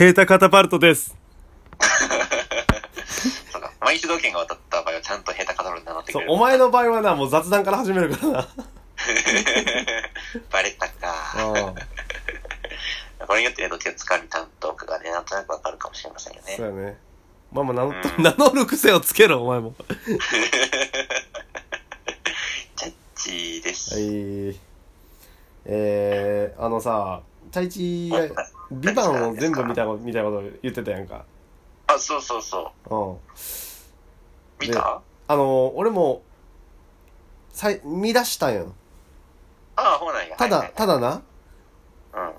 [0.00, 1.14] ヘータカタパルトです。
[3.52, 3.70] そうか。
[3.82, 6.24] 毎日道券が渡った場合はちゃんとヘタカタロルに名乗ってくそう。
[6.26, 8.48] お前の場合はな、もう雑談から始めるからな。
[10.50, 11.74] バレたか。
[13.26, 16.54] これによってね、どっちがつかみ担当かがね、なんとなくわかるかもしれませんよね。
[16.56, 16.96] そうやね。
[17.52, 19.74] まあまあ、名乗うん名乗る癖をつけろ、お前も。
[22.74, 23.96] ジャッジです。
[23.96, 24.58] はい。
[25.66, 27.20] えー、あのさ、
[27.50, 31.24] 太一が、ビバンを全部見たみたいなこと言ってたやんか。
[31.86, 32.94] あ、そうそうそう。
[32.94, 33.16] うん。
[34.60, 36.22] 見たあの、俺も、
[37.52, 38.72] さい、見出したんよ。
[39.76, 40.36] ああ、ほうなんや。
[40.36, 41.22] ただ、はいただな、は
[42.14, 42.34] いはい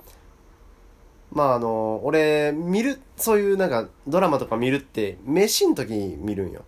[1.33, 6.65] まああの、俺、見る、そういうなんか、ドラマとか見るって、飯の時に見るんよ。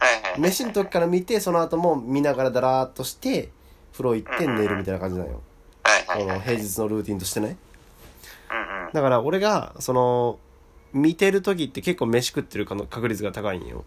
[0.00, 0.06] うん。
[0.06, 0.40] はいはいはい。
[0.40, 3.50] 飯の時から見て、その後も見ながらだらーっとして、
[3.92, 5.40] 風呂行って寝るみたいな感じなんよ。
[5.82, 6.40] はいはいはい。
[6.40, 7.56] 平日のルーティンとしてね。
[8.50, 8.66] うんうん。
[8.92, 10.38] だから俺が、その、
[10.92, 13.84] 見てる時って結構飯食ってるかの確率が高いんよ。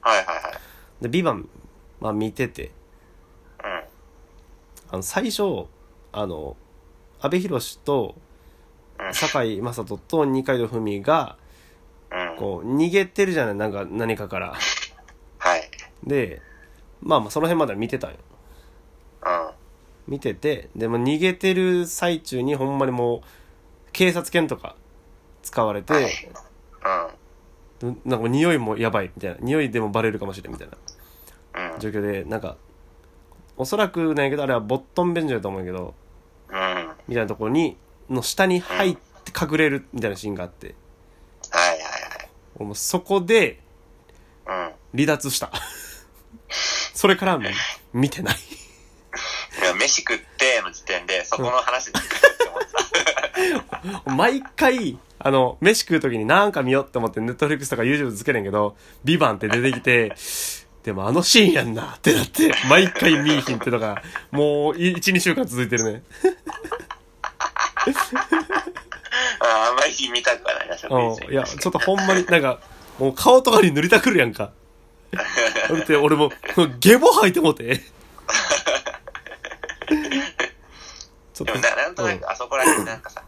[0.00, 1.02] はいはいはい。
[1.02, 1.48] で、ビバン、
[2.00, 2.72] まあ見てて、
[3.62, 3.84] うん。
[4.90, 5.66] あの、最初、
[6.12, 6.56] あの、
[7.20, 8.14] 阿部寛と、
[8.98, 9.12] うん。
[9.12, 11.36] 堺雅人と二階堂ふみが、
[12.10, 12.36] うん。
[12.38, 14.54] こう、逃げてるじゃないなんか、何かから。
[15.38, 15.70] はい。
[16.04, 16.40] で、
[17.02, 18.16] まあまあ、その辺までは見てたんよ。
[19.26, 20.12] うん。
[20.12, 23.22] 見てて、でも逃げてる最中にほんまにもう、
[23.92, 24.76] 警察犬とか
[25.42, 26.12] 使われて、はい。
[27.82, 27.90] うん。
[27.90, 29.36] んなんか匂いもやばいみたいな。
[29.40, 30.68] 匂いでもバレるかもしれんみたい
[31.52, 31.80] なうん。
[31.80, 32.56] 状況で、なんか、
[33.56, 35.94] おそらくなんやけど、あれはボットン便所だと思うんやけど、
[36.48, 36.90] うん。
[37.08, 37.76] みたいなところに、
[38.08, 40.74] の下に入って隠れるみたいなシーンがあって、
[41.50, 41.78] はいはい
[42.56, 43.60] 俺もうそこで
[44.44, 44.66] はい。
[44.94, 45.04] うん。
[45.04, 45.50] 離脱した。
[46.94, 47.40] それから
[47.92, 48.36] 見てない。
[49.60, 53.11] いや、飯食っての時点で、そこの話にって思って
[54.06, 60.14] 毎回、あの、飯食う時になんか見ようって思って、ネットフリックスとか YouTube つけるんやけど、ビバンって出てきて、
[60.82, 66.02] でもあのシーンやんなってなって、毎回見いひんってのが、もう、1、2週間続いてるね。
[67.84, 68.18] た。
[69.40, 71.32] ああんまり見たくはないな、うん。
[71.32, 72.60] いや、ちょっとほんまに、なんか、
[72.98, 74.52] もう顔とかに塗りたくるやんか。
[75.12, 75.20] だ
[75.76, 76.30] って俺も、
[76.80, 77.80] ゲボ吐いてもうて。
[81.34, 83.22] ちょっとでもな、なんとなくあそこら辺なんかさ、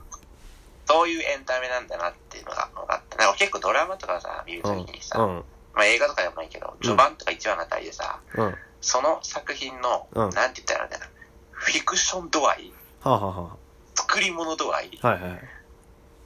[0.87, 3.17] そういうエンタメなんだなっていうのが分かった。
[3.19, 5.45] なんか結構ドラマとかさ、見るときにさ、うん。
[5.75, 8.45] まあ映画とかでもないけど、序盤とか一話のあたりでさ、うん。
[8.47, 11.11] はその作品の、うんなんて言ったらいいんだろうな、
[11.53, 12.73] フィクション度合い、
[13.03, 13.57] あ、はあは
[13.95, 15.41] 作り物度合い、あ、はいはい。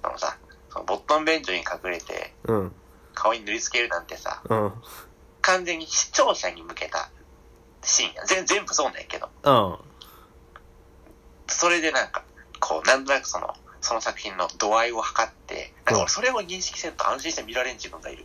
[0.02, 0.36] そのさ、
[0.70, 2.72] そのボットン便所に隠れて、うん。
[3.14, 4.72] 顔に塗りつけるなんてさ、うん。
[5.40, 7.10] 完全に視聴者に向けた
[7.82, 8.24] シーンや。
[8.26, 9.78] 全全部そうなんやけど、うん。
[11.58, 12.22] それでなんか、
[12.60, 18.24] こう、なんとなくその、その作品の度合いを測って、なんか俺それを認識せんと安心して見られん自分がいる。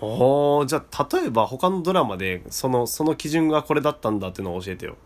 [0.00, 4.96] おー、じゃあ、例えば他のドラマで、その、その基準がこれだったんだっていうのを教えてよ。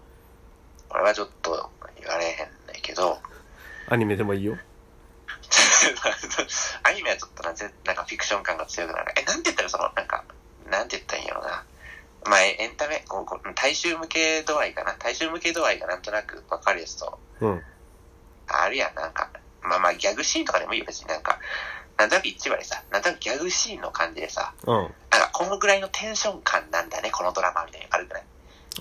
[0.91, 3.16] これはちょっと言われへんねんけど、
[3.89, 4.59] アニメでもいいよ。
[6.84, 9.15] アニメはちょっとなぜなんかフィクション感が強くなる。
[9.16, 10.25] え、なんて言ったらその、なんか、
[10.69, 11.65] なんて言ったらいいんやろうな。
[12.27, 14.95] まあ、エエンタメ、こうこう大衆向け度合いかな。
[14.99, 17.63] 大衆向け度合いがなんとなく分かるやつと、うん。
[18.49, 19.31] あるやん、なんか、
[19.63, 21.39] まあまあギャグシーンとかでもいいよ、別になんか、
[21.99, 24.75] なんとなく一話でさ、なんとなくギャグシーンの感じでさ、うん。
[24.77, 28.25] なんかこのぐらいのテンション感なんだね、このドラマみたいなのあるぐらい？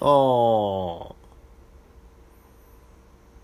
[0.01, 1.15] あー。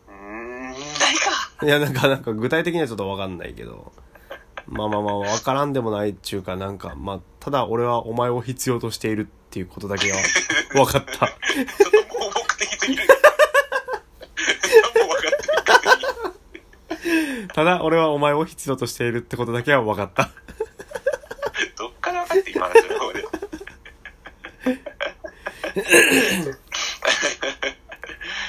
[0.10, 0.80] うーん、ない
[1.16, 1.66] か。
[1.66, 3.92] いや、なんか、なんか具体的にはちょっとわかんないけど。
[4.68, 10.18] まあまあまあ、わからんでもないっちゅうか、なんか、まあ、ただ俺はお前を必要としているっていうことだけは
[10.74, 11.12] 分かった。
[11.18, 11.28] ちょっ
[11.92, 13.08] と盲目的すぎる。
[14.96, 15.48] 何も分かって
[16.98, 17.31] ない。
[17.53, 20.29] ただ俺はお前を必要としているってことだけは分かった。
[21.78, 23.24] どっから分かって今の情報で。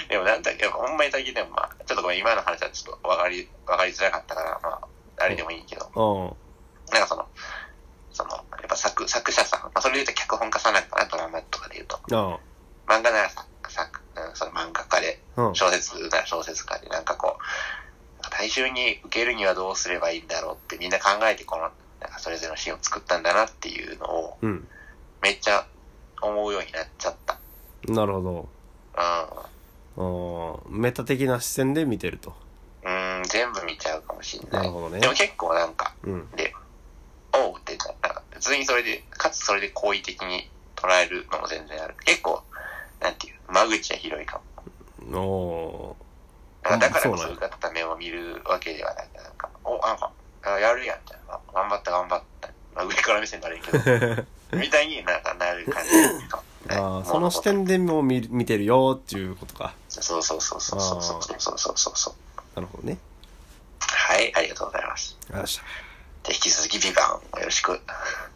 [0.08, 4.80] でもなんだっけ、ほんまに最近でもまあ、ちょっとごめん、今の話はちょっと分かり、分かりづらかったから、まあ、
[5.18, 6.92] あれでもいいけど、うん。
[6.92, 7.26] なんかその、
[8.12, 11.96] その、やっぱ作、作者さん、まあ、それで言うと脚本家さんなんかな、ドラマとかで言うと。
[11.96, 12.38] あ
[12.86, 15.42] 漫画ならさ、作、うんその漫画家で、あ。
[15.44, 15.54] うん。
[15.54, 21.70] 小説なら小説家で、なんかこう、大衆に受けるにはどうすればいいんだろうってみんな考えて、この、
[22.00, 24.66] なんかそれぞれのシーンを作ったんだなっていうのを、うん。
[25.20, 25.66] めっちゃ
[26.22, 27.38] 思うようになっちゃった。
[27.88, 28.22] なるほう
[29.96, 30.62] ど。
[30.66, 30.80] うん。
[30.80, 32.30] メタ的な視線で見てると。
[32.30, 33.18] ん。
[33.18, 34.60] うん、全部見ちゃうかもしんな。
[34.60, 35.06] ないるほどねで。
[35.06, 36.30] も結構なんか、うん。
[36.30, 36.54] で、
[37.34, 41.94] おうって、なんか、普通にそれで、かつそれで好意的に捉えるのも全然ある。
[42.06, 42.42] 結構、
[42.98, 44.40] なんていう、間口は広いか
[45.10, 45.18] も。
[45.18, 45.96] お
[46.62, 49.08] だからだからこそういう方目を見るわけではない。
[49.14, 50.10] なんか、お、なんか、
[50.44, 51.32] あやるやん、みたいな。
[52.84, 53.78] 上から目線になるけど、
[54.58, 59.74] みたいになんかなる感じかああ、その視点でも見見てるよっていうことか。
[59.88, 62.14] そうそうそうそうそうそうそうそうそうそう。
[62.56, 62.98] なるほどね。
[63.80, 65.16] はい、ありがとうございます。
[65.20, 65.62] ありがとうございました。
[66.28, 67.80] で、引き続きビバンよろしく。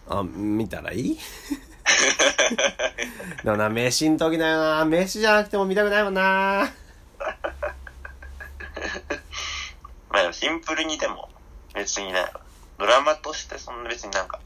[0.09, 1.19] あ、見たらいい？
[3.45, 4.85] でもな、飯ん時だよな。
[4.85, 6.69] 飯じゃなくても見たくないもんな。
[10.17, 11.29] まあシンプルにでも、
[11.75, 12.25] 別にね、
[12.79, 14.41] ドラマとしてそんな別になんか、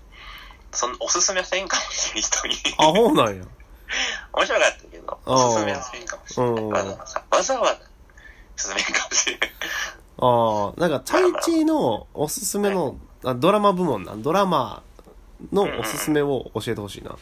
[0.72, 2.54] そんおすすめはせんかもしれん人に。
[2.76, 3.44] あ、そうなんや。
[4.34, 6.54] 面白かったけど、おすすめはせんかもしれない。
[6.54, 7.78] うんわざわざ、わざわざ、
[8.56, 9.38] 進めんかもしれん。
[10.22, 14.14] ああ、なんか、チャイチーのおすすめの、あドラマ部門な。
[14.16, 14.82] ドラマ
[15.52, 17.12] のおすすめを教えてほしいな。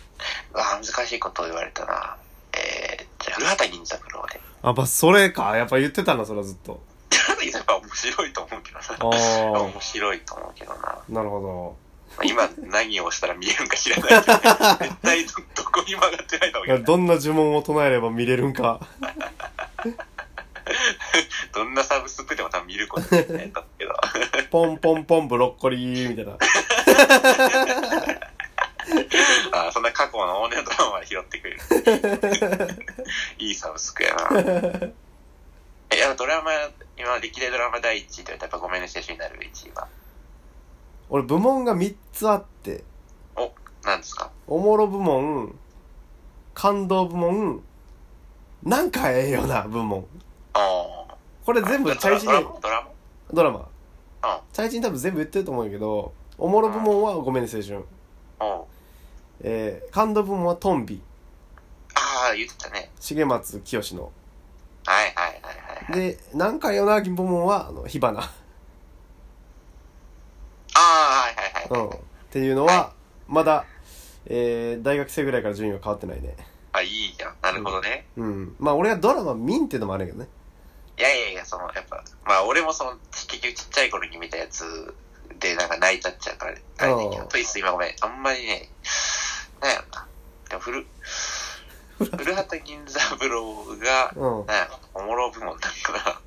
[0.55, 2.17] ああ、難しいことを言われたな。
[2.55, 4.41] えー、じゃあ、古畑任三郎で。
[4.63, 5.57] あ、ば、それか。
[5.57, 6.81] やっぱ言ってたな、それはずっと。
[7.39, 8.85] 古畑任三郎は面白いと思うけどな。
[9.59, 10.79] あ面白いと思うけどな。
[10.89, 11.77] あ、なるほ
[12.17, 14.23] まあ今何をしたら見えるんか知らないけど、
[14.91, 18.81] 絶対どどこに曲がってないと思うけど、どんな呪文を唱えれば見れるんか。
[21.55, 23.95] どんなサブスクでも多分見ることできないんだけど。
[24.51, 26.37] ポンポンポンブロッコリーみたいな。
[29.69, 31.61] あそんな過去の往年ドラマまで拾ってくれる。
[33.39, 34.29] いいサブスクやな。
[35.95, 36.51] え、やドラマ、
[36.97, 39.89] 今、歴代ドラマ第一位と言われたらやっぱごめんね、青春になる1位は。
[41.11, 42.85] 俺部門が3つあって、
[43.37, 43.51] お、
[43.83, 44.31] なんですか？
[44.47, 45.59] おもろ部門、
[46.55, 47.63] 感動部門、
[48.63, 50.07] なんかええよな部門。
[50.53, 51.15] ああ。
[51.47, 52.61] これ全部チャイチドラにマ？
[52.61, 52.91] ドラマ？
[53.33, 53.69] ドラマ。
[54.21, 57.85] あチャイチに多分全部言ってると思うけど、おもろ部門はごめんね青春。
[58.41, 58.67] おう
[59.41, 61.01] えー、感動部門はトンビ。
[61.95, 62.91] ああ、言ってたね。
[63.01, 64.11] 重松清の。
[64.85, 65.28] はいはい
[65.95, 68.21] で、なんかええよな部門は、あの、火花。
[68.21, 68.29] あ
[70.75, 71.87] あ、はいはいはい。
[71.87, 71.97] うん。
[71.97, 72.01] っ
[72.31, 72.93] ていうのは、
[73.27, 73.65] まだ、
[74.27, 76.37] えー、大学生ぐらいから順位は変わってないね。
[76.73, 77.37] あ、いいじゃん。
[77.43, 78.07] なるほどね。
[78.17, 78.57] うん。
[78.59, 80.29] まあ俺はドラマ見んっていうのもあるけどね。
[80.99, 84.95] いやいやいや、その、やっぱ、まあ俺もその、結局ちっちゃい頃に見たやつ
[85.39, 88.69] で、なんか泣いたっちゃうから、あれねトイス今ごめん、あんまりね、
[89.61, 90.07] なんやろな。
[90.51, 90.87] でも、古、
[91.99, 94.47] 古畑任三郎が、うん。
[94.95, 96.21] おもろ部門なんかな。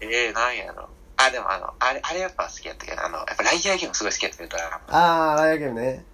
[0.00, 0.88] え えー、なんやろ。
[1.16, 4.56] あ、でもあの、あれ、あれやっぱ好きやったけど、あの、やっぱライアーゲームすごい好きやったけど、
[4.88, 6.04] あー、ライアーゲームね。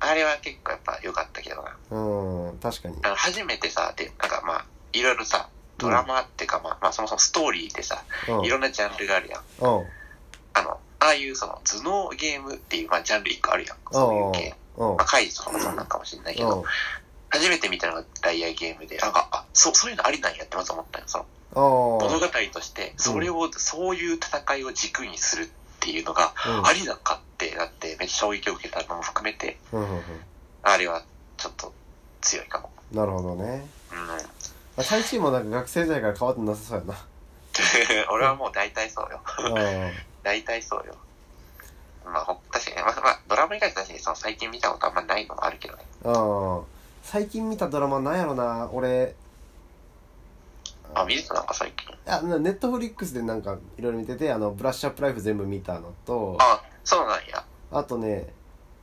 [0.00, 1.76] あれは結構やっぱ良かったけどな。
[1.90, 2.98] うん、確かに。
[3.02, 5.48] あの、初めてさ、で、なんかまあ、いろいろさ、
[5.78, 8.44] ドラマっていうか、まあ、まあそもそもストーリーでさ、うん。
[8.44, 9.42] いろんなジャンルがあるやん。
[9.60, 9.86] うん。
[10.54, 13.76] あの、ああいうその頭脳ゲームっていう、まあ、ジャンル一個あるやん。
[13.92, 14.90] そういうゲーム。
[14.90, 14.96] うん。
[14.96, 16.64] まあ、怪獣とかもそうなんかもしれないけど、うん。
[17.32, 21.04] 初めて見たのがライアーゲームで、なんか、あ、そう、そういうのありなんやってまず思ったよ。
[21.06, 21.24] その、
[21.54, 21.58] あ
[22.04, 25.48] 物語として、それを、そういう戦いを軸にするっ
[25.80, 29.80] ていうのが、うんありなんかってなって、めっちゃ衝撃を受けたのも含めて、うん。
[29.80, 29.90] うん。
[29.90, 30.02] うん。
[30.62, 31.02] あれは
[31.38, 31.72] ちょっと
[32.20, 32.70] 強いかも。
[32.92, 33.66] なるほどね。
[33.90, 34.06] うん。
[34.06, 34.14] ま
[34.76, 37.06] あ、チャイチーもなんか学生時代から変わってなさそうやな。
[38.12, 39.20] 俺はもう大体そうよ。
[39.38, 39.92] うん。
[40.22, 40.96] 大体そうよ。
[42.04, 45.84] まあ、ほ確かにね、まあ、まあ、ドラマ以外で確かにその最近見たことあんまないのもあるけどね。
[46.04, 46.62] うん。
[47.02, 48.70] 最近見たドラマなんやろな。
[48.72, 49.14] 俺、
[50.94, 51.94] あ、見てたなんか最近。
[52.06, 57.44] あ、ネットフリックスでなんかいろいろ見てて、あの、ブラッシュアップライフ全部見たのと、あ、そうなんや。
[57.70, 58.32] あとね、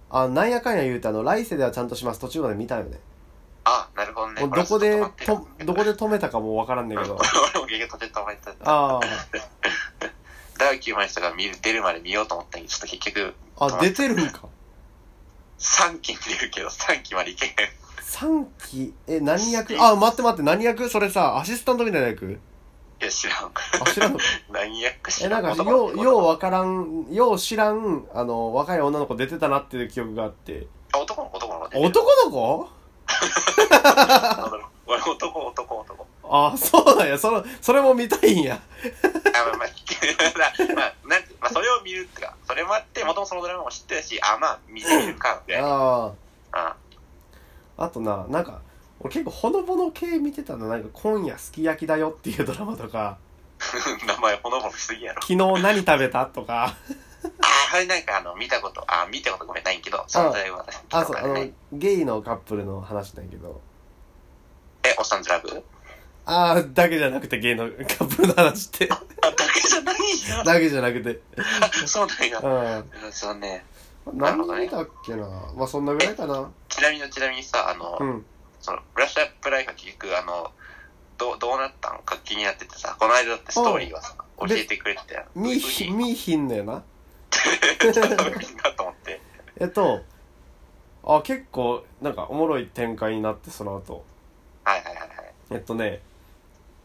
[0.10, 2.20] あ、なんやかんや言うて、あの、来世ではちゃんとします。
[2.20, 3.00] 途中まで見たよね。
[3.64, 4.42] あ、なるほどね。
[4.42, 7.16] もうどこでとどこで止めたかもわからんねんけど。
[7.54, 8.54] 俺も結局途中で止まってた。
[8.64, 9.00] あ
[10.58, 14.42] ダーキューマン人が見る出るまで見ようと思ったんちょっと結局、あ、あ、出てるんか。
[15.60, 17.54] 3期に出るけど、3期までいけへん。
[18.10, 19.80] 3期、え、何役？
[19.80, 20.90] あ、待って待って、何役？
[20.90, 22.26] それさ、アシスタントみたいな役？
[23.02, 23.52] いや、知らん。
[23.82, 24.20] あ、知らんの？
[24.52, 25.44] 何役知え、らん。
[25.44, 30.66] なんか、男よう、ようわからん、よう知らん、あの、若い女の子出てたなっていう記憶があって。
[30.92, 31.80] あ男の子、男の子。
[31.80, 32.70] 男の子？
[34.88, 36.08] 俺、男、男、男。
[36.32, 38.56] あ、そうなんや、その、それも見たいんや。
[38.56, 38.60] あ、
[39.46, 39.68] まあ まあ、
[40.76, 45.62] まあ、なんて、まあ、それを見るってか、それもあって、もともとそのドラマも知ってるし、あ、まあ、見てみるか、ぐらい。
[45.62, 45.70] あうん。
[46.54, 46.76] あ。
[47.80, 48.62] あとな、なんか、
[49.00, 53.18] 俺結構ほのぼの系見てたの、なんか、今夜すき焼きだよっていうドラマとか、
[54.06, 55.22] 名前ほのぼのしすぎやろ。
[55.22, 56.74] 昨日何食べたとか、あ、
[57.74, 63.62] あれなんかあの、見たこと、あ、見たことごめんないけど、存在は私あ、そう、あのゲイのカップルの話なんやけど、
[64.84, 65.64] え、おっさんずラブ？
[66.26, 68.96] ああ、だけじゃなくてゲイの カップルの話って、あ、
[69.32, 70.46] だけじゃないじゃん。
[70.46, 71.22] だけじゃなくて、
[71.62, 72.40] あそうなんや。
[72.40, 73.12] うん。
[73.14, 73.66] そうね。
[74.14, 76.50] 何見たっけなまあそんなぐらいかな。
[76.80, 78.26] ちなみに、ちなみにさ、あの、うん。
[78.60, 80.52] その、ブラッシュアップライフは結局、あの、
[81.18, 85.26] どう、どうなったのか気になっててさ、この間だってストーリーはさ、教でえてくれてたよ。
[85.36, 86.84] 見ひ、見ひんのよな？
[87.30, 89.22] ちょっと見なと思って。
[89.60, 90.02] えっと、
[91.04, 94.06] あ結構なんかおもろい展開になってその後
[94.64, 95.10] はいはいはいはい。
[95.52, 96.02] えっとね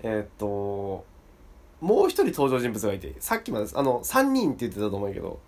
[0.03, 1.05] えっと
[1.81, 5.39] もう一人登場人物がいてさっきまであの3人って言ってたと思うけど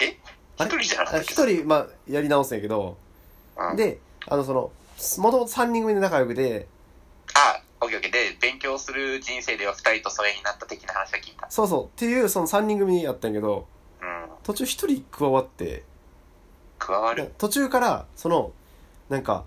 [0.00, 0.18] え？
[0.58, 2.98] 一人じゃなかったあ一人まあやり直すんやけど
[3.58, 4.70] うん、であのその
[5.18, 6.66] もともと3人組で仲良くて
[7.34, 8.12] あ、オッケーオッケー。
[8.12, 11.50] で、勉強する人生では二人と疎遠になった的な話は聞いた。
[11.50, 13.66] そうそうっていうその3人組やったんやけど
[14.00, 14.28] うん。
[14.42, 15.84] 途中一人加わって
[16.78, 17.32] 加わる？
[17.38, 18.52] 途中からその
[19.08, 19.44] なんか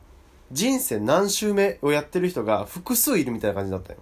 [0.52, 4.00] 人生何周目をやってる人が複数いるみたいな感じになったよ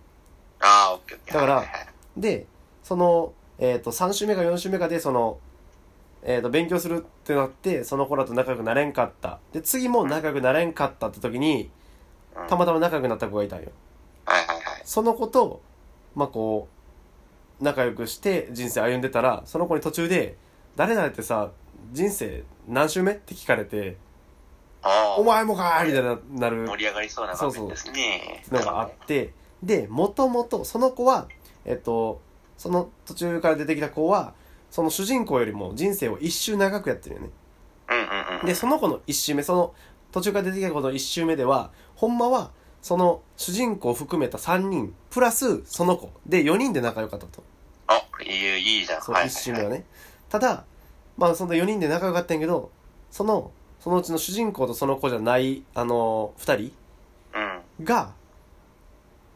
[0.59, 1.33] ああ、オッケーオッケー。
[1.33, 1.87] だからはいはいはい
[2.17, 2.45] で
[2.83, 5.39] その、えっと3週目か4週目かでその、
[6.23, 11.69] えっと勉強するってなってその子らと仲良くなれんかったで次も仲良くなれんかったって時に
[12.35, 13.69] うんたまたま仲良くなった子がいたんよ
[14.25, 14.81] はいはいはい。
[14.83, 15.61] その子と
[16.15, 16.67] まあこ
[17.61, 20.37] う仲良くして人生歩んでたらその子に途中で
[20.75, 21.51] 「誰々ってさ
[21.91, 23.97] 人生何週目?」って聞かれて
[24.83, 28.43] あ「お前もかー!」みたいになる盛り上がりそうな場面ですね。
[28.51, 29.33] のがあって
[29.63, 31.27] でもともとその子は
[31.65, 32.21] えっと
[32.57, 34.33] その途中から出てきた子は
[34.77, 37.29] その主人公よりも人生を一周長くやってるよね。
[38.45, 39.73] でその子の一周目その
[40.11, 42.51] 途中から出てきた子の一周目ではほんまは
[42.83, 47.41] その主人公を含めた3人プラスその子で4人で仲良かったと
[47.87, 49.01] あ、いい、いいじゃん。
[49.01, 49.83] そうはい一周目はね
[50.29, 50.63] ただ
[51.17, 52.69] まあその4人で仲良かったんやけど
[53.09, 56.71] そのそのうちの主人公とその子じゃないあの2人
[57.79, 57.83] うん。
[57.83, 58.11] が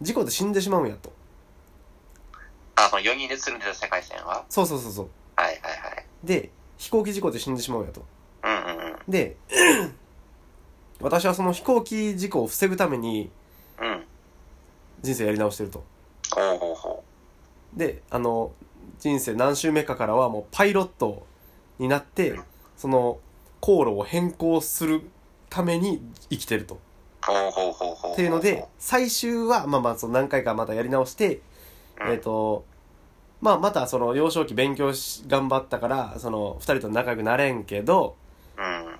[0.03, 1.11] 事故で死んでしまうんやと
[2.75, 4.45] あ、その4人でつるんでた世界線は？
[4.47, 5.09] そうそうそうそう。
[6.23, 8.05] で飛行機事故で死んでしまうんやと
[8.43, 8.99] うんうんうん。
[9.07, 9.37] で
[11.01, 13.29] 私はその飛行機事故を防ぐために
[13.79, 14.03] うん。
[15.01, 15.83] 人生やり直してると
[16.33, 17.03] ほうほうほ
[17.73, 18.51] であの
[18.99, 21.25] 人生何周目かからはもうパイロット
[21.79, 22.39] になって
[22.77, 23.19] その
[23.59, 25.01] 航路を変更する
[25.49, 26.77] ために生きてるとう。
[27.25, 28.13] ほうほうほうほう。
[28.13, 31.41] っていうので、最終はまあまあその何回かまたやり直して、
[31.99, 32.65] うんえっ、と
[33.41, 38.15] まあまたその幼少期勉強し頑張ったからその2人と仲良くなれんけど
[38.57, 38.97] うん。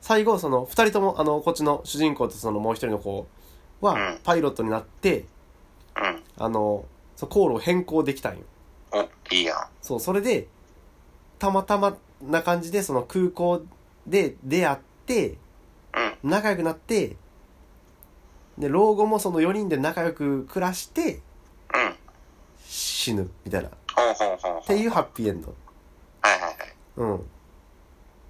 [0.00, 3.26] 最後その2人ともあのこっちの主人公とそのもう一人の子
[3.80, 5.26] うんはパイロットになって、
[5.96, 6.22] うん。
[6.36, 6.84] あの
[7.16, 8.42] そう航路を変更できたんよ
[8.92, 9.58] お、いいやん。
[9.80, 10.48] そうそれで
[11.38, 13.62] たまたまな感じでその空港
[14.06, 15.38] で出会って
[16.22, 16.30] うん。
[16.30, 17.16] 仲良くなって
[18.58, 21.20] で老後もその4人で仲良く暮らして
[21.72, 21.94] うん。
[22.66, 24.66] 死ぬみたいなっ。
[24.66, 25.54] ていうハッピーエンド
[26.20, 26.54] はいはいはい。
[26.96, 27.20] うんっ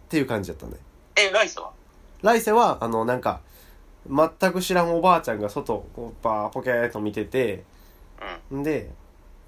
[0.08, 0.74] ていう感じだったね
[1.16, 1.70] え、ライスは？
[2.22, 3.40] 来世はあのなんか
[4.08, 7.64] 全く知らんおばあちゃんが外こうバーポケーっと見てて
[8.54, 8.90] んで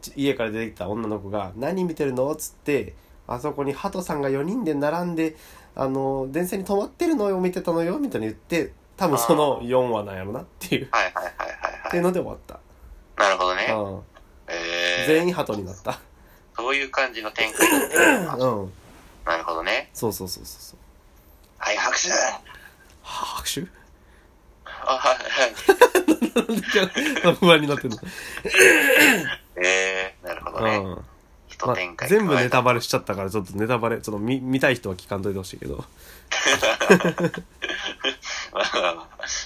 [0.03, 2.95] ち家から出てきた女の子が「何見てるの?」っつって
[3.27, 5.37] あそこに鳩さんが4人で並んで
[5.75, 11.57] あの電線に止まってるのを見てたのよみたいに言って多分その4話なんやろなっていうはいはいはいはい
[11.89, 12.59] っていうはので終わった、い。
[13.29, 13.67] なるほどね。
[13.71, 14.03] うん、えー、
[15.07, 16.01] 全員鳩になった。
[16.57, 18.37] そういう感じの展開になってるのか。
[18.37, 18.73] うん。
[19.25, 19.91] なるほどね。
[19.93, 20.79] そうそうそうそうそう。
[21.59, 22.11] はい、拍手。
[22.11, 22.41] は
[23.05, 23.67] あ拍手？
[24.65, 25.19] あ、はい。
[25.19, 25.47] は
[27.33, 27.35] い。
[27.35, 27.99] 不安になってんの、
[29.57, 30.77] えー、なるほどね。
[30.77, 31.05] うん。
[31.49, 35.85] 一ま展開、全部ネタバレしちゃったからちょっとネタバレちょっと見見たい人は聞かんといてほしいけど。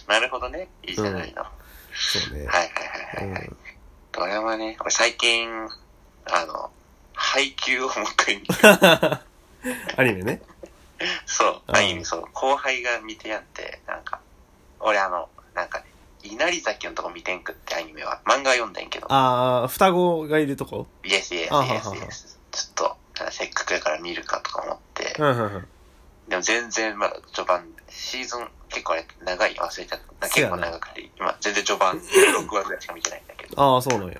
[0.09, 0.69] なるほどね。
[0.83, 1.45] いいじゃないの。
[1.93, 2.73] そうね、はい
[3.17, 3.47] はいはいはい。
[3.47, 3.57] うん、
[4.13, 5.49] ドラマね、俺最近、
[6.27, 6.71] あの、
[7.15, 8.55] 配給をもう一回見て、
[9.97, 10.43] アニメね。
[11.27, 14.21] そう、アニメ、そう、後輩が見てやって、なんか、
[14.81, 15.87] 俺あの、なんかね、
[16.23, 20.87] 稲荷崎のとこ見てんくってアニメは、漫画読んでんけど、ああ双子がいるとこ？
[21.05, 22.39] イエスイエスイエスイエス。
[22.51, 25.69] ちょっと、せっかくやから見るかとか思って、うんうんうん
[26.31, 30.29] でも全然まだ序盤、シーズン結構あれ長い忘れちゃった。
[30.29, 33.61] 結構長くて、今全然序盤 6話ぐらいしか見てないんだけど。
[33.61, 34.15] ああそうなんや。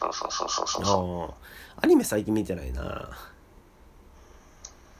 [0.00, 3.18] そうそうそうそうそうアニメ最近見てないな。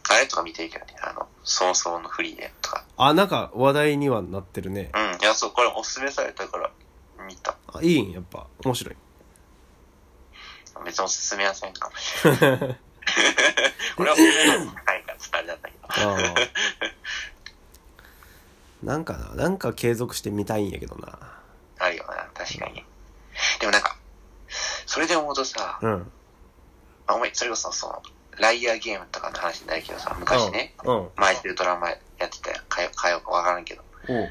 [0.08, 2.84] あれとか見てるけどね、あの、早々のフリーレンとか。
[2.96, 4.90] あなんか話題にはなってるね。
[4.94, 6.70] うん、いや、そう、これおすすめされたから
[7.26, 7.56] 見た。
[7.74, 8.12] あいいん？
[8.12, 8.96] やっぱ面白い。
[10.84, 12.78] 別におすすめはせんかもしれない。
[13.98, 14.18] 俺はお
[15.30, 15.88] からだったけど。
[18.82, 21.18] なんかななんか継続して見たいんやけどな
[21.78, 22.84] あるよな、確かに。
[23.58, 23.96] でもなんか、
[24.86, 26.12] それで思うとさ、うん
[27.06, 28.02] あお前、それこそその、
[28.38, 32.60] ライアーゲームとかの話になるけどさ、昔ね、うんうんマイケルドラマやってたよ。
[32.68, 33.82] かよ、かよかわからんけど。
[34.08, 34.30] おう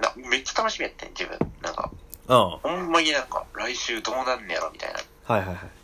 [0.00, 1.38] なめっちゃ楽しみやってん、自分。
[1.62, 1.90] なんか、
[2.28, 5.00] ああほんまになんか、来週どうなんねやろ、みたいな。
[5.24, 5.79] はいはいはい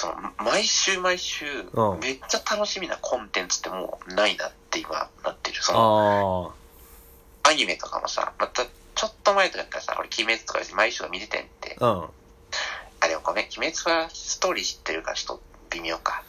[0.00, 5.60] その、毎週毎週う、んめっちゃ楽しみなコンテンツってもうないなっって今なってる。
[5.60, 6.54] その、
[7.44, 11.76] あアニメとかもさ、また、ちょっと前とかだったらさ、俺、鬼滅とかで毎週見ててんって。
[11.80, 11.90] あ。
[11.90, 12.08] うん。
[13.00, 16.22] あ、でもごめん、鬼滅はストーリー知ってるからちょっと微妙か。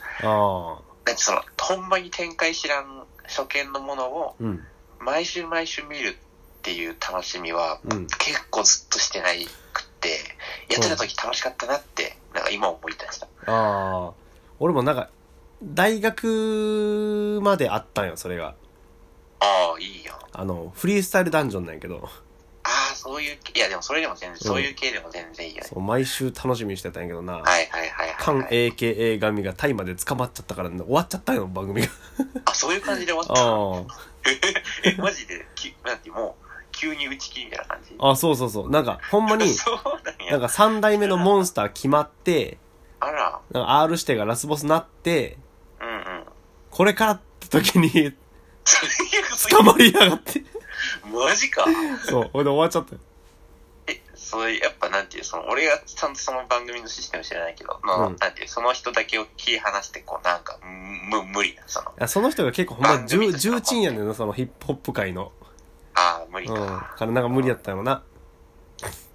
[1.06, 4.66] だってその、ほんまに展開知らん初見のものを、うん。
[5.00, 8.08] 毎週毎週見るっていう楽しみは、うん。
[8.08, 10.36] 結構ずっとしてないくって、
[10.70, 13.28] やってた時楽しかったなって、なんか今思い出した。
[13.48, 14.12] ああ。
[14.60, 15.10] 俺もなんか、
[15.64, 18.56] 大学まであったんよ、それが。
[19.40, 20.14] ああ、いいよ。
[20.34, 22.10] あの、フリースタイルダンジョンなんやけど、
[22.64, 25.68] ああ、そういう、いやでもそれでも全然、そういう系でも全然いいよね。
[25.68, 27.34] そう毎週楽しみにしてたんやけどな。
[27.34, 28.72] はいはいはいはい、関はい。
[28.72, 31.88] AKA 神がタイまで捕まっちゃったから、終わっちゃったよ、番組が。
[32.46, 33.34] あ、そういう感じで終わった。
[33.34, 34.02] あ
[34.84, 37.96] え、 マジで、きなんてもう、急に打ち切りみたいな感じ？
[37.98, 38.12] あ。
[38.12, 38.70] あ、そうそうそう。
[38.70, 40.32] なんか、ほんまに、 そうなんや。
[40.34, 42.58] なんか3代目のモンスター決まって、
[43.02, 45.38] あら、なんか R 指定がラスボスなって、
[45.82, 46.24] うんうん。
[46.70, 48.14] これからって時に
[49.50, 50.44] 捕まりやがって。
[51.12, 51.66] マジか？
[52.06, 53.02] そう、ほいで終わっちゃったよ。
[53.88, 65.32] え、それ、やっぱなんていう、その、俺がちゃんとその番組のシステム知らないけど、まあうんなんていう、その人だけを切り離して、こう、なんか、む、無理な、その、その人が結構ほんま重重鎮やねんな、そのヒップホップ界の。
[65.96, 66.56] ああ、無理うん。
[66.56, 66.94] か。
[66.98, 68.04] からなんか無理やったよな。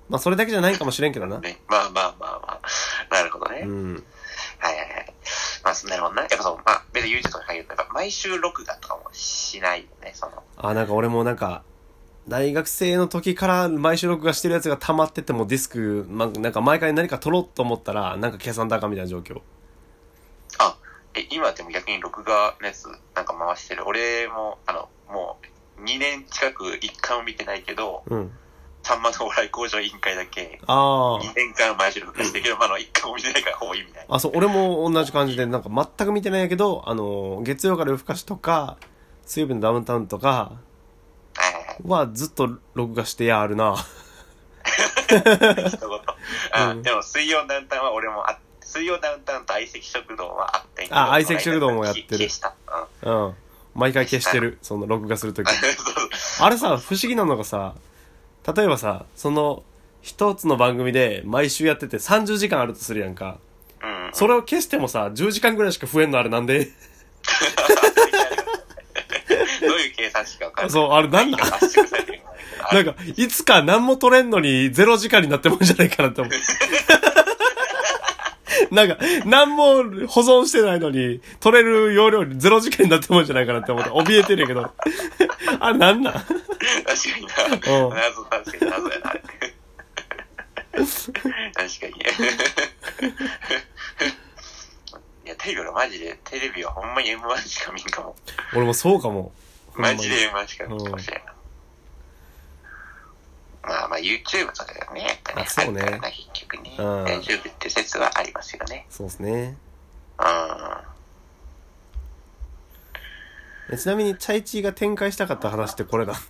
[0.08, 1.38] まあそれだけじゃないかもしれんけどな。
[1.38, 3.62] ね、まあまあまあまあ、なるほどね。
[3.64, 4.04] うん。
[4.58, 5.14] はいはいはい。
[5.64, 6.22] まあ、なるほどな。
[6.22, 10.42] やっぱそう、まあ、別に YouTube とか限ると、やっぱ毎週録画とかもしないよね、その。
[10.56, 11.62] あ、なんか俺もなんか、
[12.28, 19.42] 大学生の時から毎週録画してるやつが溜まっててもディスク、ま、なんか毎回何か撮ろうと思ったら、なんか計算高みたいな状況。
[20.58, 20.76] あ、
[21.14, 23.84] え、今でも逆に録画のやつなんか回してる。
[23.86, 25.38] 俺も、あの、も
[25.78, 28.32] う、2年近く一回も見てないけど、うん。
[28.86, 34.06] さんまのお笑い向上委員会だけ、あ2年間毎週録画してるけど、まあ、あの、一回も見てないからほぼ意味ない。
[34.08, 34.14] あ。
[34.14, 38.76] あ、そう、俺も同じ感じで、なんか全く見てないけど、あの、月曜から夜更かしとか、
[39.24, 40.52] 水曜日のダウンタウンとか
[41.84, 43.74] はずっと録画してやるな。
[45.08, 46.00] 一言。
[46.52, 52.54] あ、うんでも、水曜ダウンタウンは俺もあ、水曜ダウンタウンと相席食堂はあってんあ相席食堂もやってる消した。
[53.02, 53.26] うん。
[53.26, 53.34] うん。
[53.74, 54.58] 毎回消してる。
[54.62, 55.48] その録画するとき。
[56.40, 57.74] あれさ、不思議なのがさ、
[58.54, 59.62] 例えばさ、その、
[60.02, 63.38] 一つの番組で毎週やってて30時間あるとするやんか。
[63.82, 64.10] うん。
[64.12, 66.66] それを消してもさ、10時間ぐらいしか増えんのあれなんで
[69.60, 70.70] どういう計算式か分かんない。
[70.70, 72.32] そう、あれなんなん圧縮されてるのか
[72.70, 76.32] あれなんか、いつか何も取れんのに0時間になってもんじゃないかなって思う。
[78.70, 84.72] なんか、何も保存してないのに、取れる容量に0時間になってもんじゃないかなって思って、怯えてるんやけど。
[85.60, 86.14] あれなんなん？
[86.14, 86.38] 確か
[87.20, 87.76] にな。
[87.84, 89.10] うん謎、確かに謎やな。
[89.12, 89.22] 確
[91.80, 92.06] かにね。
[95.24, 98.16] いや、テレビ俺マジで、テレビはほんまに M1 しか見んかも。
[98.54, 99.32] 俺もそうかも。
[99.74, 101.20] マジで M1 しか見んかもしれん。
[103.66, 106.76] まあまあ YouTube とかがね、やっぱね、あそうねあるからな、結局ね。
[106.78, 108.86] うん YouTube って説はありますよね。
[108.88, 109.58] そうですね。
[110.18, 110.26] うん。
[113.74, 116.14] えちなみに、チャイチーが展開したかった話ってこれだ。
[116.14, 116.20] さ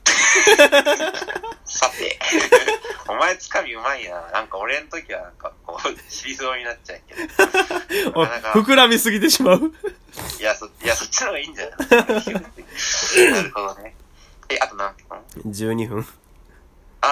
[1.90, 2.18] て、
[3.08, 4.22] お前つかみうまいな。
[4.32, 7.20] なんか俺の時はなんかこう、尻そうになっちゃうけど。
[8.18, 9.70] おなかなか膨らみすぎてしまう。
[10.40, 11.76] いや、そ、いや、そっちの方がいいんじゃない
[13.32, 13.94] なるほどね。
[14.48, 15.18] え、あと何分
[15.50, 16.06] ？12分。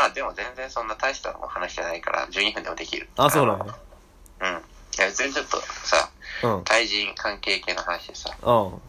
[0.03, 3.09] あ、でも全然そんな大したの話じゃないから、12分でもできる。
[3.17, 4.47] あ、そうなののうん。
[4.47, 6.11] いや、全然ちょっとさ、
[6.43, 6.57] うん。
[6.59, 6.65] うん。
[6.65, 8.81] 対人関係系の話でさ、こ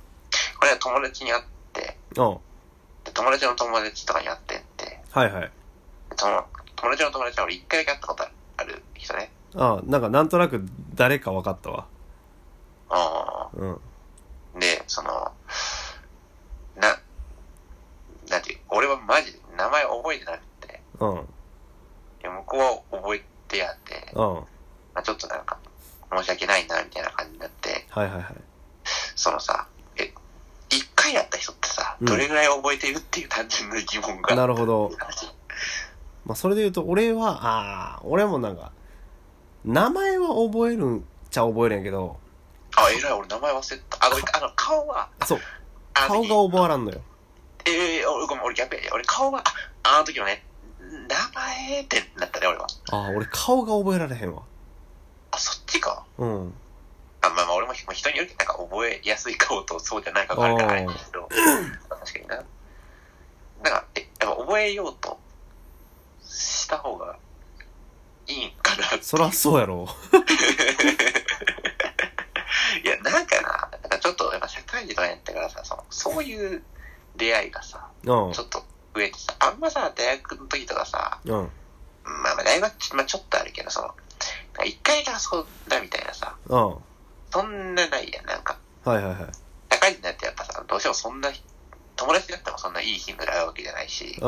[0.63, 2.37] れは友達に会って、うん。
[3.03, 5.41] で友達の友達とかに会ってって、はいはい。
[5.43, 6.43] で友
[6.75, 8.23] 友達の友達は俺一回だけ会ったこと
[8.57, 9.31] ある人ね。
[9.55, 10.65] あなんかなんとなく
[10.95, 11.85] 誰か分かったわ。
[13.55, 13.71] ううん。
[13.71, 14.59] ん。
[14.59, 15.31] で、その、
[16.75, 16.99] な、
[18.29, 20.45] なんていう、俺はマジで名前覚えてなくて、
[20.99, 21.25] うん。
[22.21, 22.57] で向こ
[22.91, 24.19] うは覚えてやって、うん。
[24.19, 24.45] ま
[24.95, 25.57] あ、ちょっとなんか、
[26.11, 28.25] 申し訳ないな、みたいな感じになって、はいはいはい。
[29.15, 30.13] そのさ、え、
[30.69, 34.35] 一回やった人ってさ、うんどれぐらい覚えてるっていう単純な疑問が。
[34.35, 34.91] なるほど。
[34.97, 35.27] 話
[36.25, 38.71] まあそれで言うと、俺は、ああ、俺もなんか、
[39.63, 42.19] 名前は覚えるんちゃ覚えるんやけど、
[42.75, 44.05] あ、えらい、俺名前忘れた。
[44.05, 45.39] あ、ごめんあの、顔は、そう、
[45.93, 47.01] 顔が覚わらんのよ。
[47.65, 48.89] ええ俺、ごめん、俺逆やで。
[48.91, 49.41] 俺顔は、
[49.83, 50.43] あ、あの時のね、
[51.07, 52.67] 名前ってなったね、俺は。
[52.91, 54.43] ああ、俺顔が覚えられへんわ。
[55.31, 56.05] あ、そっちか。
[56.17, 56.53] うん。
[57.21, 61.27] あ、まあまあ、俺もまあ人によってなんか覚えやすい顔とそうじゃない顔があるからあれですけど、
[61.89, 62.35] 確かにな。
[62.35, 62.43] なん
[63.63, 65.19] か、え、やっぱ覚えようと
[66.23, 67.17] した方が
[68.27, 69.87] いいんかなそらそうやろ。
[72.83, 76.63] いや、なんかな、なんかちょっと、やっぱ社会人とかやってからさ、そのそういう
[77.15, 78.63] 出会いがさ、うんちょっと
[78.95, 81.31] 増えてさ、あんまさ、大学の時とかさ、うん。
[81.31, 83.95] まあまあ大学、まあちょっとあるけど、その、なん
[84.53, 86.67] か一回がそうだみたいなさ、うん。
[86.67, 86.77] は
[87.31, 88.57] そんなないやん、なんか。
[88.85, 89.15] いはいはい。
[89.73, 91.29] 社会人になってやっぱさ、どうしてもそんな、
[91.97, 94.25] 友達だってもそんないい頻度で会うわけじゃないし、う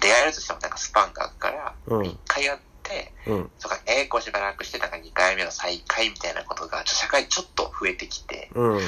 [0.00, 2.06] 出会えるとしてもなんかスパンがあるから、うん。
[2.06, 3.50] 一回会って、んうん。
[3.58, 8.80] そっか、えー、こうしばらくして、なんか2回目の再会みたいなことが、ちょ社会ちょっと増えてきて、うん。
[8.80, 8.82] ち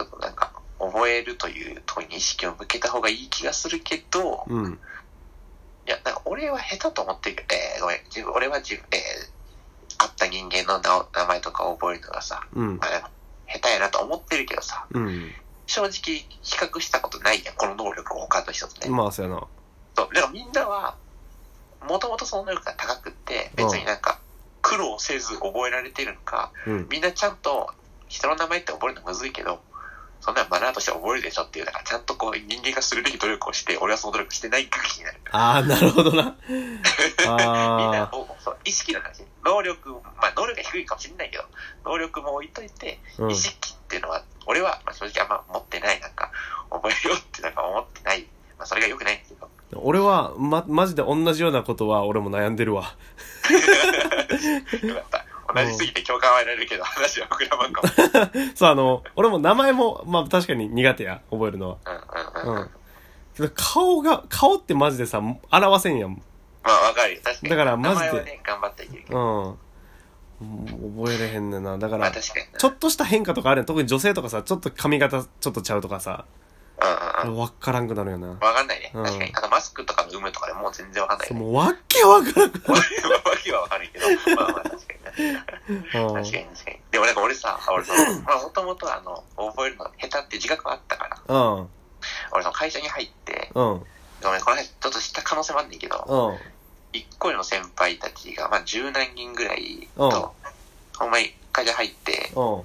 [0.00, 0.47] ょっとなんか、
[0.78, 4.78] 覚えるというところに意識を向けた方がいい気がするけど、うん。
[5.86, 12.78] いや、なんか俺は下手と思ってる、えー、ごめん、自分、俺は自分、えー、会った人間の名名前とか覚えるのがさ、うん。
[12.78, 15.32] 下手やなと思ってるけどさ、うん。
[15.66, 18.94] 正直比較したことないやん、この能力を他の人とね。
[18.94, 19.46] まあそうやな。
[19.96, 20.96] そう、だからみんなは、
[21.86, 24.20] もともとその能力が高くって、別になんか、
[24.62, 26.86] 苦労せず覚えられてるのか、うん。
[26.90, 27.72] みんなちゃんと
[28.08, 29.60] 人の名前って覚えるのむずいけど、
[30.28, 35.20] そんなマナーとして覚えるでしょっていう、だからちゃんとこう人間がするべき努力をして、俺はその努力してないんか気になる。
[35.30, 36.82] ああなるほどな みん
[37.92, 39.24] なそう意識の話。
[39.42, 41.44] 能力、まあ能力が低いかもしれないけど、
[41.86, 46.30] 能力も置いといて、意識っていうのは、俺は、まあ、正直あんま持ってない、なんか、
[46.68, 48.26] 覚えようってなんか思ってない。
[48.58, 49.48] まあそれが良くないんだけど。
[49.76, 52.94] 俺はまマジで同じようなことは俺も悩んでるわ
[54.82, 55.17] やっぱ、
[55.54, 57.88] 同じすぎて共感は得られるけど、話は膨らまんかも。
[58.54, 62.60] そうあの俺も名前もまあ確かに苦手や覚えるのはうんうんうん。
[62.62, 62.70] うん
[63.38, 66.20] けど顔が顔ってマジでさ表せんやん
[66.64, 67.20] まあわかるよ。
[67.22, 67.50] 確かに。
[67.50, 69.50] だからマジで名前はね、頑張っていけるけうど。
[69.50, 69.58] ん
[70.40, 72.34] 覚えれへんねんなだからまあ確か。
[72.58, 76.26] ちょっとした変化とかあるやん特に女性とかさちょっと髪型ちょっとちゃうとかさ
[76.80, 77.40] うんうんうん。
[77.40, 78.28] わっからんくなるよな。
[78.28, 78.90] わかんないね。
[78.94, 79.04] うん。
[79.04, 79.32] 確かに。
[79.34, 81.28] あとマスクとかの有無とかでもう全然わかんない。
[81.28, 81.40] よね。
[81.40, 82.80] そうもうわっけわからんくなわ
[83.42, 86.80] けはわかるけど、 まあまあ確かに確かに確かに。
[86.90, 91.70] でもなんか俺さ、俺その、まあもともとあの、覚えるの下手って自覚はあったから、うん。
[92.32, 93.72] 俺その会社に入って、うん。
[93.72, 93.86] うん
[94.20, 96.38] ごめん、この話ちょっとした可能性もあるんだけど、うん。
[96.92, 100.10] 一個上の先輩たちが、まあ十何人ぐらいうん。
[100.10, 100.34] と、
[100.98, 102.62] ほんまに会社入って、うん。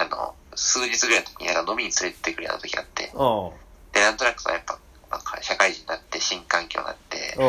[0.00, 3.50] あの、数日ぐらいの時になんか飲みに連れてってくるような時があって、うん。
[3.92, 4.78] で、なんとなくさ、やっぱ、
[5.10, 7.42] なんか社会人になって、新環境になって、うん。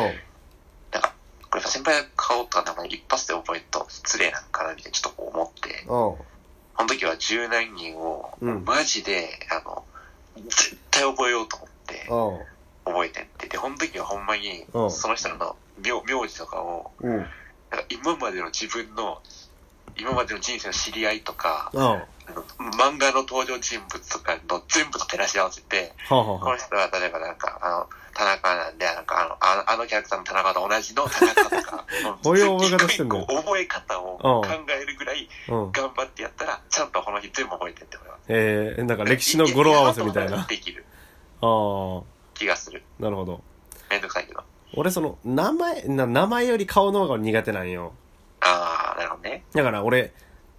[0.91, 1.13] なんか、
[1.49, 6.25] これさ、先輩の顔とか名前一発で覚えると失礼なんかな、みたいなちょっとこう思って、うん
[6.75, 8.65] この時は十何人を、うん。
[8.65, 9.85] マジで、あの、
[10.35, 12.93] 絶対覚えようと思って、うん。
[12.93, 14.91] 覚えてって、で、この時はほんまにう、ん。
[14.91, 17.17] その人の名名字とかを、うん。
[17.17, 17.29] なんか
[17.89, 19.21] 今までの自分の、
[19.97, 21.71] 今までの人生の知り合いとか、
[22.35, 22.43] の
[22.73, 31.85] 漫画の登場人物とかの全部と照らし合わせて、あはあはこの人は例えばなんか、あの、田中なんで、なんかあの、あのキャラクターの田中と同じの田中とか、
[32.23, 38.17] どういう覚え方覚え方をうん考えるぐらいうん頑張ってやったら、ちゃんとこの日全部覚えてって、俺は。
[38.27, 40.85] えー、なんか歴史の語呂合わせみたいなできる
[41.41, 42.83] ああ気がする。
[42.99, 43.41] なるほど
[43.89, 44.43] めんどくさいけど。
[44.75, 47.93] 俺その名前な名前より顔の方が苦手なんよ
[48.41, 49.43] あー、なるほどね。
[49.53, 50.13] だから俺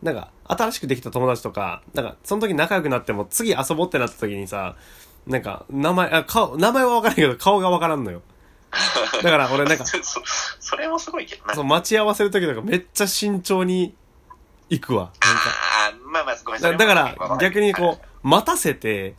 [0.06, 4.76] なんか新しくできた友達とかなんかその時仲良くなっても次遊ぼうってなった時にさ
[5.26, 8.22] なんか名前あ顔名前は分からんけど顔が分からんのよ
[9.24, 10.20] だから俺なんか そ、そ
[10.60, 11.54] それもすごいけどな。
[11.54, 13.96] そう待ち合わせる時とかめっちゃ慎重に
[14.70, 15.40] 行くわなんか
[15.88, 16.78] あー、まあまあ、ごめんなさい。
[16.78, 19.16] だだから逆にこう待たせて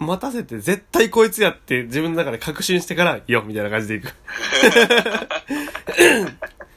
[0.00, 0.06] うん。
[0.08, 4.14] 待たせて絶対こいつやって自分の中で確信してからよみたいな感じでいく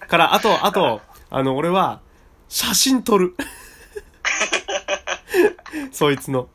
[0.07, 1.99] からあとあとあの俺は
[2.49, 3.35] 写真撮る
[5.91, 6.49] そいつの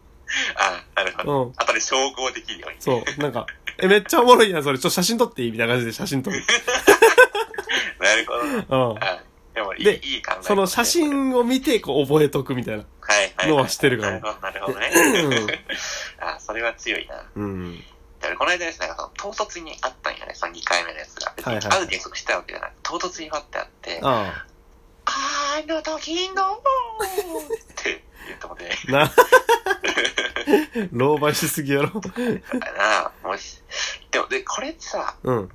[0.57, 1.45] あー、なるほど。
[1.45, 2.77] うん後で照合できるように。
[2.81, 3.47] そうなんか
[3.79, 6.43] えめっちゃおもろいやんそれちょっと写真撮っていいみたいな感じで写真撮る
[8.01, 8.57] なるほどな。
[8.93, 9.23] うんあ
[9.55, 10.43] でもいい、でいい考え。
[10.43, 13.49] その写真を見てこう覚えとくみたいなはいはい。
[13.49, 15.65] のはしてるかもなるほどなるほどね。
[16.19, 17.25] あ、それは強いな。
[17.37, 17.85] うん
[18.39, 21.33] この間ですね、なんかその唐突にあったんよね、その2回目のやつが。
[21.37, 22.73] 別に会う約束したわけじゃない。
[22.83, 24.47] 唐突に会ってあって、ああ
[25.67, 26.57] の時のっ
[27.75, 29.13] て言ってもね、あな
[30.93, 33.63] 狼狽しすぎやろあなもし、
[34.11, 35.49] でも、で、これってさ、うん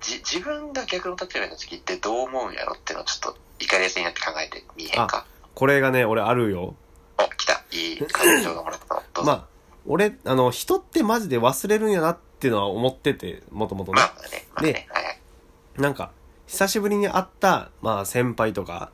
[0.00, 5.26] じ、自分が逆の立場の時ってどう思うんやろっていうのをちょっと、イカレスになって考えてみえへんか？
[5.54, 6.74] これがね俺あるよ
[7.18, 7.64] お、来た。
[7.70, 9.02] いい感情がもらったの。
[9.14, 9.30] どうぞ。
[9.30, 9.46] まあ、
[9.86, 14.06] 俺、あの、人ってマジで忘れるんやなっていうのは思ってて、もともとねま。
[14.06, 14.88] あまあね、まあね。
[14.90, 15.20] はいはい。
[15.76, 16.10] なんか、
[16.46, 18.90] 久しぶりに会った、まあ、先輩とか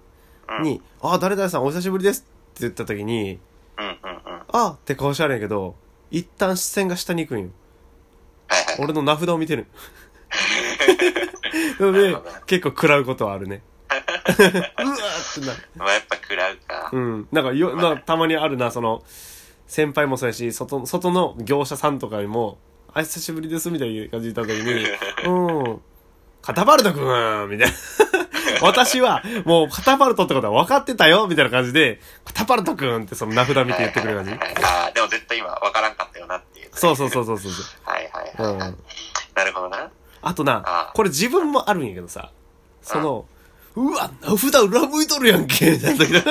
[0.49, 3.39] うんに、あ、誰々さんお久しぶりですって言った時に、
[3.79, 4.33] うんうんうん。
[4.33, 5.77] はいあって顔してあるんやけど、
[6.11, 7.49] 一旦視線が下に行くんよ。
[8.49, 8.83] はい。
[8.83, 9.67] 俺の名札を見てる。
[11.79, 13.63] なので、結構食らうことはあるね。
[13.91, 15.69] うわーってなる。
[15.77, 16.91] まあやっぱ食らうか。
[16.93, 17.29] うん。
[17.33, 19.03] なんかよ、なたまにあるな、その、
[19.67, 22.59] 先輩もそうやし、外、外の業者さんとかにも、
[22.93, 24.85] あ、久しぶりです、みたいな感じで言った時に、
[25.31, 25.81] うん、
[26.43, 27.73] カタパルトくんみたいな。
[28.63, 34.31] 私は、もう、カタパルトってことは分かってたよみたいな感じで、カタパルトくんってその名札見て言ってくれる感じ。
[34.33, 36.71] はいはいはいああ、でも絶対今分からんかったよなっていう。
[36.73, 37.53] そうそうそうそうそう。
[37.85, 38.53] はいはいはい。
[38.53, 38.59] うん。
[39.35, 39.91] なるほどな。
[40.23, 42.31] あとなあ、これ自分もあるんやけどさ、
[42.83, 43.27] その、
[43.77, 46.23] うわ、名札裏向いとるやんけ、みたいな時な。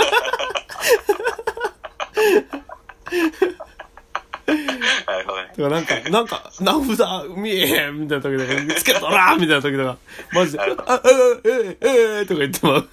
[5.68, 6.04] なるほどね。
[6.04, 9.98] とかなんか、なんか、名札見えへんみたいな時とか、見つけたらみたいな時とか、
[10.34, 11.02] マジで、あ、あ、あ、
[11.44, 12.88] ええ、ええ、とか言ってまう。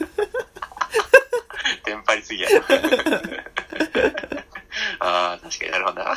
[1.85, 2.49] テンパりすぎや。
[5.01, 6.17] ああ、確かになるほどな。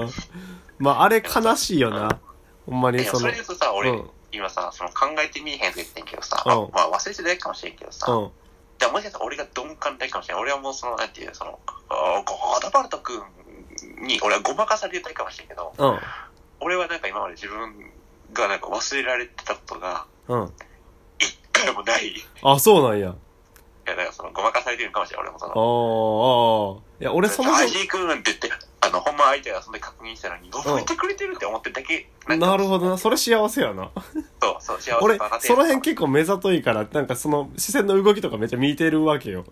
[0.00, 0.10] うん。
[0.78, 2.18] まあ、あれ悲しいよな。
[2.66, 8.30] ほんまに、その、それでさ、俺、うん今さ、その考えてみえへんと言ってんけどさ、うんまあ忘れてないかもしれんけどさ、うん。
[8.78, 10.42] じゃもしかしたら俺が鈍感ないかもしれない。
[10.44, 13.20] 俺はもうその、なんていう、その、あゴーダバルト君
[14.00, 15.98] に、俺はごまかされたいかもしれんけど、うん。
[16.60, 17.90] 俺はなんか今まで自分
[18.32, 20.52] がなんか忘れられてたことが、うん。
[21.18, 22.08] 一回もない。
[22.08, 23.14] いあ、そうなんや。
[23.90, 25.26] や、だからその、ごまかされてるかもしれない。
[25.26, 27.02] 俺もその、ああ、ああ。
[27.02, 32.98] いや、俺そもそ IG 君って言って、あの、ほんま相手がそんで確認したのに、覚えてくれてるって思ってるだけ、も、なるほどな。
[32.98, 33.90] それ幸せやな。
[34.40, 39.44] そう、そう、幸せ俺その辺結構目ざといから、なんかその視線の動きとかめっちゃ見てるわけよ。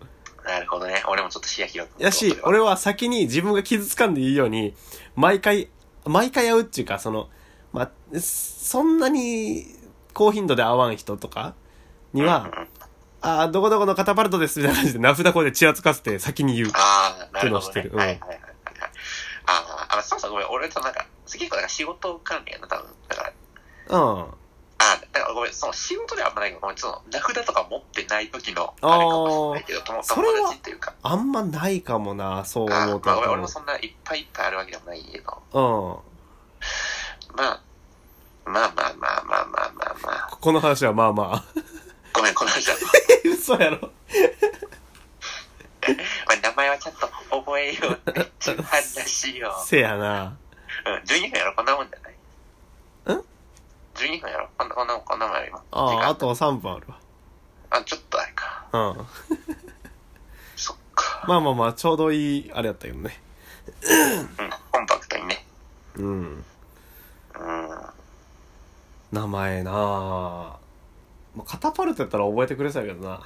[0.49, 1.03] なるほどね。
[1.07, 2.01] 俺もちょっと視野広く。
[2.01, 4.73] やし、俺は先に自分が傷つかんでいいように、
[5.15, 5.69] 毎回、
[6.05, 7.29] 毎回会うっていうか、その、
[7.71, 9.65] まあ、そんなに
[10.13, 11.53] 高頻度で会わん人とか
[12.13, 12.67] には、うんうん
[13.21, 16.69] あーどこどこのカタパルトですみたいな感じで名札こうでちらつかして先に言う。
[16.73, 17.69] ああ、なるほど、ね。
[17.69, 18.39] っていうのをしてるはいはいはいはい。
[19.45, 20.47] あーあ、そうそう、ごめん。
[20.49, 22.91] 俺となんか、結構なんか仕事関連やな、多分。
[23.09, 23.33] だか
[23.89, 24.25] ら、うん。
[24.79, 30.01] あだからごめん、その仕事ではあんまないけど、その名札とか持ってない時の、あれかもしれないけど、友
[30.47, 30.93] 達っていうか。
[31.03, 33.09] あんまないかもな、そうあ思うと。
[33.09, 35.41] ーまあ、俺もそんないっぱいいっぱいあるわけでもないけど。
[35.53, 35.59] う
[37.33, 37.35] ん。
[37.35, 37.61] まあ、
[38.45, 40.37] まあまあまあまあまあまあまあ。
[40.39, 41.43] この話はまあまあ。
[42.13, 42.77] ごめん、この話は。
[43.25, 43.91] 嘘やろ。
[46.27, 49.53] まあ、名前はちゃんと覚えようって話よ。
[49.65, 50.37] せやな。
[50.85, 52.08] うん、12分やろこんなもんじゃないん
[53.99, 54.49] ?12 分やろ？
[54.57, 55.63] こんな、こんな、こんなもんやろ今。
[55.71, 56.87] ああ、あと3分ある
[57.69, 58.67] あ、ちょっとあれか。
[58.71, 58.89] わ。
[58.89, 59.07] うん。
[60.55, 61.25] そっか。
[61.27, 63.21] まあまあまあ、ちょうどいい、あれやったけどね。
[63.83, 65.45] うん、コンパクトにね。
[65.95, 66.45] うん。
[67.35, 67.79] うん。
[69.11, 69.75] 名前なあ
[71.35, 73.21] まあ、カタパルトやったら覚えてくれそうやけどな。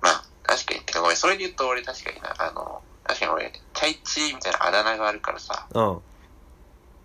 [0.00, 0.80] まあ、確かに。
[0.80, 6.00] てかごめん、それで言うと俺確かにな、あの、確かに俺、チャイチーみたいなあだ名があるからさ、うん。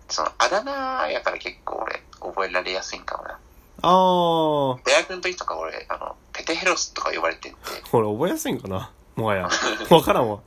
[0.08, 3.30] そのあだ名やから結構俺、覚えられやすいんかもな。
[3.30, 3.36] あ
[3.82, 8.90] あ、大学の時とか俺、あの、テテヘロスとか呼ばれてん覚えやすいんかな？
[9.16, 9.48] もはや。
[9.90, 10.40] わからんわ。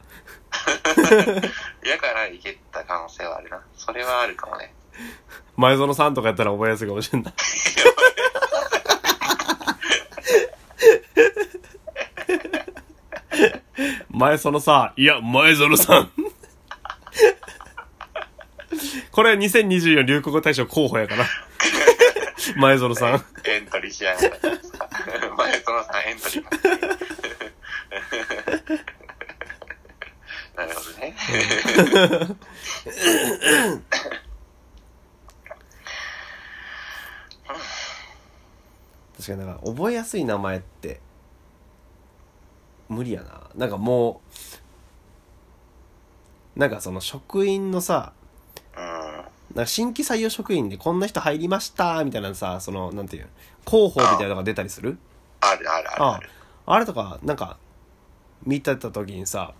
[1.85, 3.61] やからいけた可能性はあるな。
[3.77, 4.73] それはあるかもね。
[5.55, 7.33] 前園さんとかやったら覚えやすいかもしれんない。
[14.09, 16.11] 前園さん、いや、前園さん。
[19.11, 21.25] これ2024流行語大賞候補やから。
[22.61, 23.25] 前園さん。
[23.45, 24.47] エントリーしやがった。
[25.35, 26.49] 前園さんエントリーか
[30.55, 31.15] なるほどね。
[39.17, 40.99] 確かになんか覚えやすい名前って
[42.89, 44.21] 無理やななんかも
[46.55, 48.20] うなんかその職員のさうん。
[49.55, 53.29] なんか新規採用職員でこんな人入りましたみたいなさそのなんていうの
[53.69, 54.97] 広報みたいなのが出たりする？
[55.41, 56.29] あるあるあるあある。
[56.65, 57.57] あれとかなんか
[58.45, 59.53] 見てた時にさ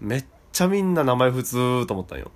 [0.00, 2.30] めっちゃみんな名前普通と思ったんよ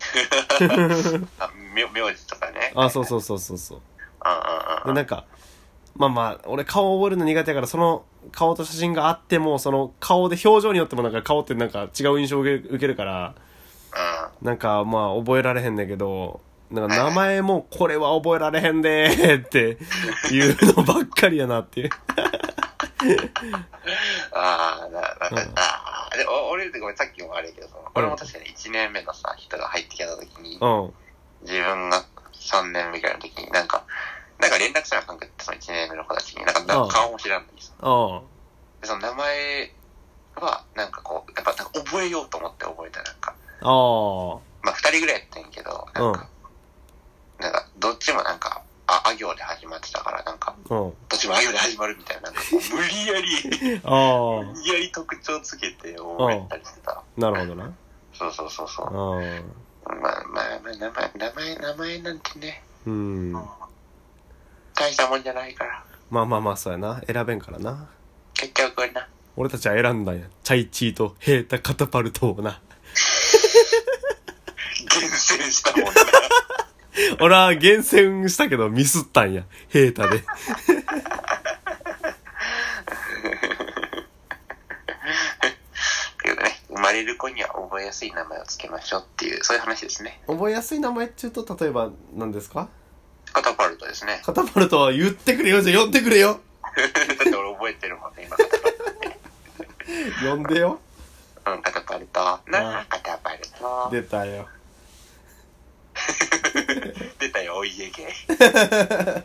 [1.38, 2.72] あ、名名字とかね。
[2.74, 3.80] あそうそうそうそうそう。
[4.86, 5.24] でなんか
[5.96, 13.34] まあまあ俺顔覚えるの苦手やからその顔と写真があってもその顔で表情によってもなんか顔ってなんか違う印象を受けるからうん。
[14.44, 19.78] なんかまあ覚えられへんねんけどなんか名前もこれは覚えられへんでーって
[20.32, 21.90] いうのばっかりやなっていう。
[24.32, 30.94] ああ、な、なんか、うんああ、で、お俺でごめん、さっきもあれやけど、その俺も確かに1年目のさ、人が入ってきた時に、うん。
[31.42, 33.84] 自分が3年目ぐらいの時に、なんか、
[34.38, 36.88] なんか連絡せなあかんくって、その1年目の子たちに、なんか、なうん。
[36.88, 38.22] 顔も知らんのにさ、うん。
[38.80, 39.74] で、その名前
[40.36, 46.28] は、なんかこう、やっぱなんか覚えようと思って覚えた、なんか、ああまあ2人ぐらいやったんやけど、なんか、
[47.40, 57.02] なんか、どっちもなんか、あ、あ行で始まってたから、なんか、うんどっちもあ行で始まるみたいな、なんか無理やり、 無理やり特徴つけて覚えたりしてた。
[57.16, 57.72] なるほどな
[58.12, 58.86] そうそうそうそう。
[58.86, 63.48] あまあまあまあ、名前、名前、名前なんてね、ーうん。
[64.74, 65.84] 大したもんじゃないから。
[66.10, 67.00] まあまあまあ、そうやな。
[67.06, 67.88] 選べんからな。
[68.34, 69.08] 結局な。
[69.36, 70.26] 俺たちは選んだんや。
[70.42, 72.60] チャイチーとヘータカタパルトをな。
[75.38, 76.00] 厳選したもんな。
[77.20, 79.44] 俺は厳選したけどミスったんや。
[79.68, 80.22] ヘータで。
[86.22, 90.20] というかね、生まれる子には覚えやすい名前をつけましょうっていう、そういう話ですね。
[90.26, 92.68] 覚えやすい名前っちゅうと、例えば何ですか？
[93.32, 94.20] カタパルトですね。
[94.24, 95.60] カタパルトは言ってくれよ。
[95.60, 96.40] じゃあ呼んでくれよ。
[96.76, 96.86] だっ
[97.18, 99.18] て俺覚えてるもんね、今カタパルトって。
[100.30, 100.80] 呼んでよ。
[101.46, 102.20] うん、カタパルト。
[102.46, 103.88] なあ、カタパルト。
[103.90, 104.48] 出たよ。
[107.18, 108.06] 出たよ、お家芸。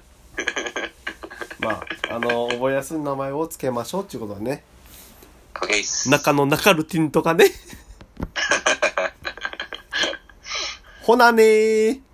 [1.60, 4.64] まあ、あの、覚えやすい名前をつけましょうっていうことはね。
[5.56, 6.10] オッケーっす。
[6.10, 7.46] 中の中ルティンとかね。
[11.04, 12.09] ほなねー。